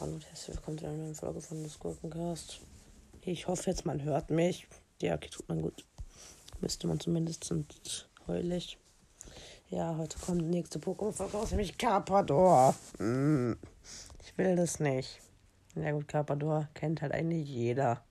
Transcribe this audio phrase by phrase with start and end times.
[0.00, 2.60] Hallo und herzlich willkommen zu einer neuen Folge von des Gurkencast.
[3.22, 4.66] Ich hoffe jetzt, man hört mich.
[5.02, 5.84] Ja, okay, tut man gut.
[6.60, 8.78] Müsste man zumindest sind heulig.
[9.68, 12.74] Ja, heute kommt die nächste Pokémon-Folge aus, nämlich Carpador.
[12.98, 13.58] Hm,
[14.24, 15.20] ich will das nicht.
[15.74, 18.02] Ja gut, Carpador kennt halt eigentlich jeder.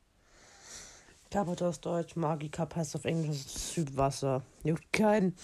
[1.31, 4.41] Carpador ist Deutsch, Magikarp heißt auf Englisch Südwasser.
[4.63, 5.35] Juckt keinen.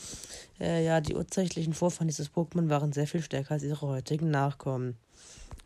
[0.60, 4.98] Äh, ja, die urzeitlichen Vorfahren dieses Pokémon waren sehr viel stärker als ihre heutigen Nachkommen.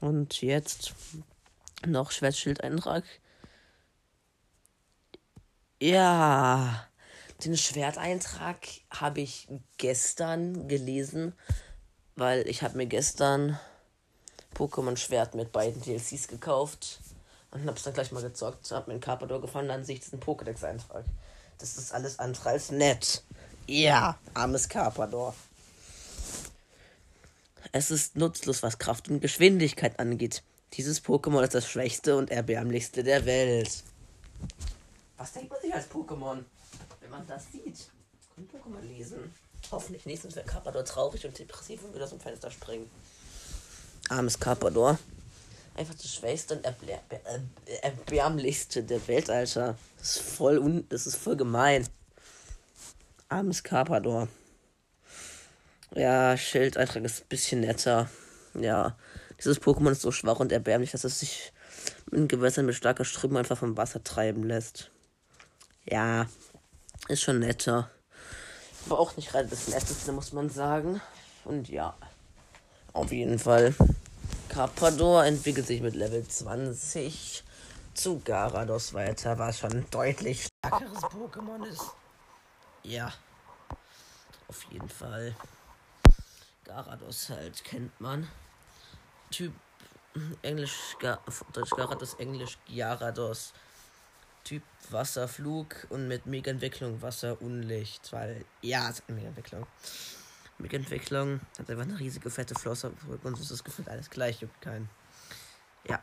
[0.01, 0.93] Und jetzt
[1.85, 3.05] noch Schwertschildeintrag.
[5.81, 6.85] Ja,
[7.45, 9.47] den Schwerteintrag habe ich
[9.77, 11.31] gestern gelesen,
[12.17, 13.57] weil ich habe mir gestern
[14.53, 16.99] Pokémon Schwert mit beiden DLCs gekauft
[17.51, 20.01] und habe es dann gleich mal gezockt, habe mir einen Carpador gefunden, dann sehe ich
[20.01, 21.05] diesen Pokédex-Eintrag.
[21.57, 23.23] Das ist alles andere als nett.
[23.67, 25.35] Ja, armes Carpador.
[27.71, 30.43] Es ist nutzlos, was Kraft und Geschwindigkeit angeht.
[30.73, 33.83] Dieses Pokémon ist das schwächste und erbärmlichste der Welt.
[35.17, 36.43] Was denkt man sich als Pokémon,
[37.01, 37.89] wenn man das sieht?
[38.35, 39.33] Können Pokémon lesen?
[39.71, 42.89] Hoffentlich nicht, sonst wäre Carpador traurig und depressiv und würde aus dem Fenster springen.
[44.09, 44.97] Armes Carpador.
[45.79, 46.67] Einfach das schwächste und
[47.81, 49.77] erbärmlichste der Welt, Alter.
[49.97, 51.87] Das ist voll un das ist voll gemein.
[53.29, 54.27] Armes Carpador.
[55.95, 58.09] Ja, Schildeintrag ist ein bisschen netter.
[58.55, 58.97] Ja,
[59.37, 61.53] dieses Pokémon ist so schwach und erbärmlich, dass es sich
[62.11, 64.91] in Gewässern mit starker Strömung einfach vom Wasser treiben lässt.
[65.85, 66.27] Ja,
[67.07, 67.89] ist schon netter.
[68.85, 70.99] Aber auch nicht gerade das Netteste, muss man sagen.
[71.45, 71.95] Und ja,
[72.91, 73.73] auf jeden Fall.
[74.49, 77.43] Carpador entwickelt sich mit Level 20
[77.93, 81.81] zu Garados weiter, was schon deutlich stärkeres Pokémon ist.
[82.83, 83.13] Ja,
[84.47, 85.35] auf jeden Fall.
[86.63, 88.27] Garados halt kennt man.
[89.31, 89.53] Typ
[90.41, 91.19] Englisch, Ga-
[91.53, 93.53] Deutsch Garados, Englisch Gyarados.
[94.43, 98.11] Typ Wasserflug und mit Mega-Entwicklung Wasser Unlicht.
[98.13, 99.67] Weil, ja, es hat eine Mega-Entwicklung.
[100.59, 102.91] Mega-Entwicklung hat einfach eine riesige fette Flosse
[103.23, 104.89] und so ist das Gefühl alles gleich, juckt keinen.
[105.85, 105.99] Ja.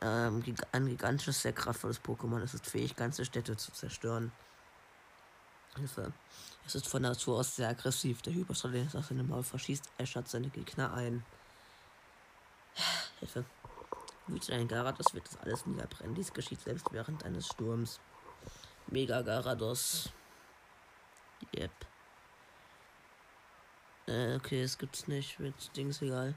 [0.00, 0.42] Ähm,
[0.72, 2.42] ein gigantisches, sehr kraftvolles Pokémon.
[2.42, 4.32] Es ist fähig, ganze Städte zu zerstören.
[5.76, 6.12] Hilfe.
[6.66, 8.20] Es ist von Natur aus sehr aggressiv.
[8.22, 11.24] Der Hyperstrahl, das aus seinem Maul verschießt, äschert seine Gegner ein.
[13.20, 13.44] Hilfe.
[14.26, 16.14] Wütet ein Garados, wird das alles niederbrennen.
[16.14, 18.00] Dies geschieht selbst während eines Sturms.
[18.88, 20.10] Mega Garados.
[24.06, 25.38] Äh, okay, es gibt's nicht.
[25.38, 26.34] Mit Dings egal.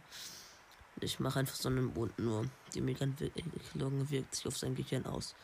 [1.02, 2.50] Ich mache einfach so nur.
[2.74, 5.36] Die Mega-Entwicklung wirkt sich auf sein Gehirn aus.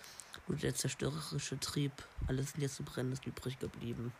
[0.47, 1.91] Nur der zerstörerische Trieb,
[2.27, 4.13] alles niederzubrennen, ist übrig geblieben.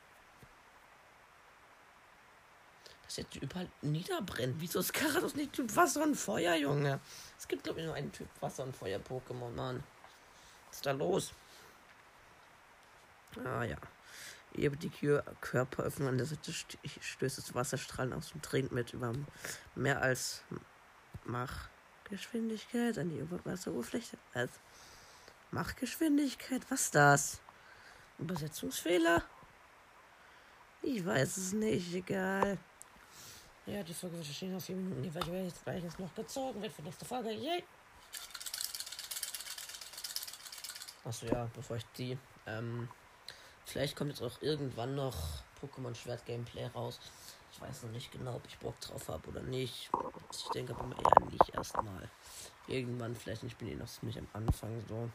[3.04, 4.56] Das jetzt überall niederbrennt.
[4.60, 7.00] Wieso ist Karados nicht Typ Wasser und Feuer, Junge?
[7.38, 9.84] Es gibt, glaube ich, nur einen Typ Wasser und Feuer-Pokémon, Mann.
[10.70, 11.34] Was ist da los?
[13.44, 13.78] Ah, ja.
[14.54, 14.90] Über die
[15.40, 19.14] Körperöffnung an der Seite st- stößt es Wasserstrahlen aus und dringt mit über
[19.76, 20.44] mehr als
[21.24, 24.18] Machgeschwindigkeit an die Wasseroberfläche.
[24.34, 24.54] Also
[25.52, 27.40] Machgeschwindigkeit, was das?
[28.20, 29.24] Übersetzungsfehler?
[30.82, 32.58] Ich weiß es nicht, egal.
[33.68, 36.00] Ja, die Folge wird stehen auf vier Minuten, weil ich werde jetzt, weil ich jetzt
[36.00, 37.32] noch gezogen wird für nächste Folge.
[37.32, 37.64] Yay!
[41.04, 42.90] Achso, ja, bevor ich die, ähm,
[43.72, 45.16] vielleicht kommt jetzt auch irgendwann noch
[45.62, 47.00] Pokémon Schwert Gameplay raus.
[47.54, 49.90] Ich weiß noch nicht genau, ob ich Bock drauf habe oder nicht.
[50.32, 52.10] Ich denke aber eher nicht erstmal.
[52.68, 55.10] Irgendwann vielleicht, ich bin eh noch ziemlich am Anfang so.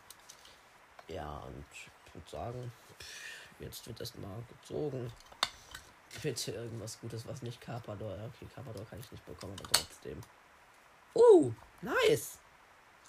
[1.09, 2.73] Ja, und ich würde sagen,
[3.59, 5.13] jetzt wird erstmal gezogen.
[6.23, 8.15] Bitte irgendwas Gutes, was nicht Carpador.
[8.15, 10.21] Okay, Carpador kann ich nicht bekommen, aber trotzdem.
[11.13, 11.53] Oh,
[11.83, 12.39] nice!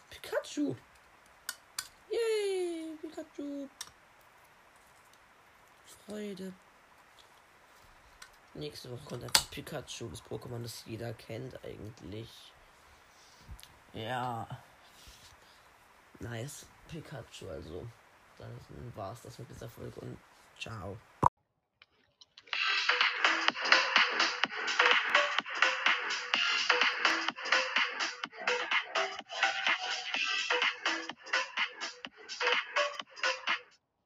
[0.09, 0.75] Pikachu!
[2.09, 3.67] Yay, Pikachu!
[6.07, 6.53] Freude.
[8.53, 12.29] Nächste Woche kommt einfach Pikachu, das Pokémon, das jeder kennt eigentlich.
[13.93, 14.47] Ja.
[16.19, 16.65] Nice.
[16.87, 17.85] Pikachu, also.
[18.37, 18.57] Dann
[18.95, 20.17] war's das mit dieser Folge und
[20.57, 20.97] ciao.